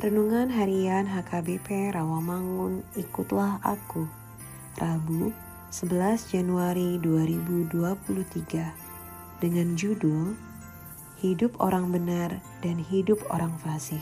[0.00, 4.08] Renungan Harian HKBP Rawamangun Ikutlah Aku.
[4.80, 5.28] Rabu
[5.68, 10.40] 11 Januari 2023 dengan judul
[11.20, 14.00] Hidup Orang Benar dan Hidup Orang Fasik.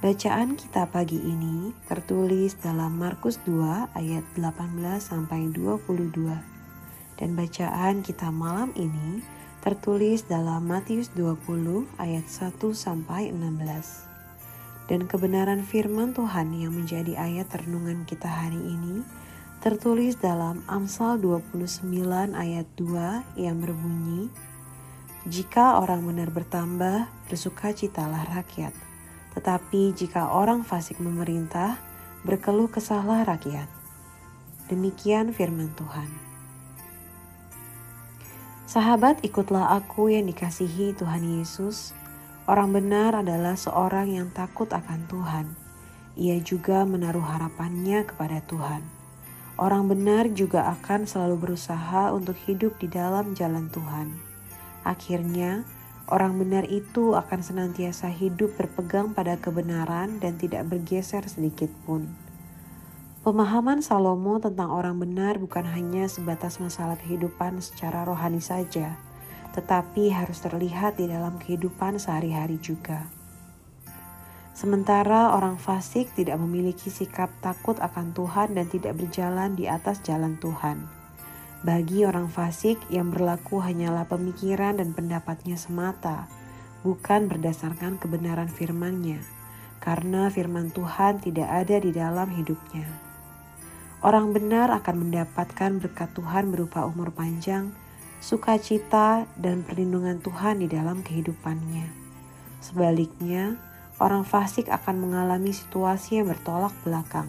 [0.00, 6.08] Bacaan kita pagi ini tertulis dalam Markus 2 ayat 18 sampai 22
[7.20, 9.20] dan bacaan kita malam ini
[9.60, 14.11] tertulis dalam Matius 20 ayat 1 sampai 16
[14.90, 19.06] dan kebenaran firman Tuhan yang menjadi ayat renungan kita hari ini
[19.62, 21.86] tertulis dalam Amsal 29
[22.34, 24.26] ayat 2 yang berbunyi
[25.22, 28.74] Jika orang benar bertambah, bersukacitalah rakyat.
[29.38, 31.78] Tetapi jika orang fasik memerintah,
[32.26, 33.70] berkeluh kesahlah rakyat.
[34.66, 36.10] Demikian firman Tuhan.
[38.66, 41.94] Sahabat, ikutlah aku yang dikasihi Tuhan Yesus
[42.42, 45.46] Orang benar adalah seorang yang takut akan Tuhan.
[46.18, 48.82] Ia juga menaruh harapannya kepada Tuhan.
[49.54, 54.18] Orang benar juga akan selalu berusaha untuk hidup di dalam jalan Tuhan.
[54.82, 55.62] Akhirnya,
[56.10, 62.10] orang benar itu akan senantiasa hidup berpegang pada kebenaran dan tidak bergeser sedikit pun.
[63.22, 68.98] Pemahaman Salomo tentang orang benar bukan hanya sebatas masalah kehidupan secara rohani saja
[69.52, 73.08] tetapi harus terlihat di dalam kehidupan sehari-hari juga.
[74.52, 80.36] Sementara orang fasik tidak memiliki sikap takut akan Tuhan dan tidak berjalan di atas jalan
[80.36, 80.84] Tuhan.
[81.62, 86.26] Bagi orang fasik yang berlaku hanyalah pemikiran dan pendapatnya semata,
[86.82, 89.22] bukan berdasarkan kebenaran firman-Nya,
[89.78, 92.86] karena firman Tuhan tidak ada di dalam hidupnya.
[94.02, 97.70] Orang benar akan mendapatkan berkat Tuhan berupa umur panjang,
[98.22, 101.90] sukacita, dan perlindungan Tuhan di dalam kehidupannya.
[102.62, 103.58] Sebaliknya,
[103.98, 107.26] orang fasik akan mengalami situasi yang bertolak belakang.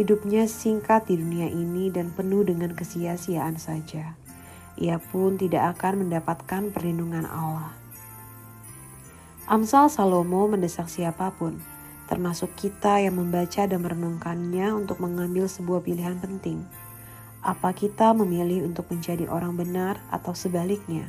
[0.00, 4.16] Hidupnya singkat di dunia ini dan penuh dengan kesia-siaan saja.
[4.80, 7.76] Ia pun tidak akan mendapatkan perlindungan Allah.
[9.44, 11.60] Amsal Salomo mendesak siapa pun,
[12.08, 16.64] termasuk kita yang membaca dan merenungkannya untuk mengambil sebuah pilihan penting
[17.38, 21.06] apa kita memilih untuk menjadi orang benar atau sebaliknya?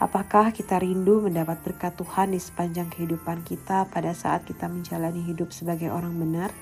[0.00, 5.52] Apakah kita rindu mendapat berkat Tuhan di sepanjang kehidupan kita pada saat kita menjalani hidup
[5.52, 6.52] sebagai orang benar?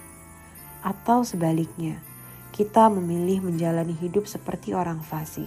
[0.82, 2.02] Atau sebaliknya,
[2.50, 5.46] kita memilih menjalani hidup seperti orang fasik?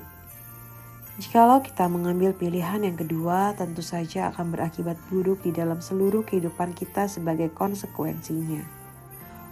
[1.20, 6.72] Jikalau kita mengambil pilihan yang kedua, tentu saja akan berakibat buruk di dalam seluruh kehidupan
[6.72, 8.64] kita sebagai konsekuensinya.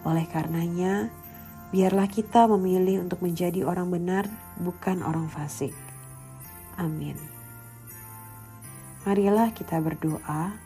[0.08, 1.12] Oleh karenanya,
[1.70, 4.26] Biarlah kita memilih untuk menjadi orang benar,
[4.58, 5.74] bukan orang fasik.
[6.82, 7.14] Amin.
[9.06, 10.58] Marilah kita berdoa.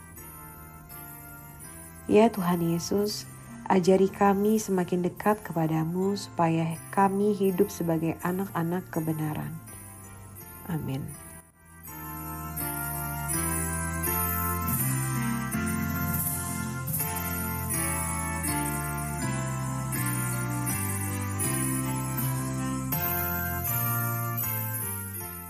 [2.07, 3.27] Ya Tuhan Yesus,
[3.67, 9.55] ajari kami semakin dekat kepadamu supaya kami hidup sebagai anak-anak kebenaran.
[10.67, 11.22] Amin.